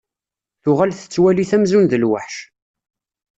[0.63, 2.35] Tuɣal tettwali-t amzun d lweḥc.